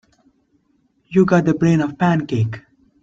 You've 1.09 1.27
got 1.27 1.45
the 1.45 1.53
brain 1.53 1.79
of 1.79 1.91
a 1.91 1.95
pancake. 1.95 2.61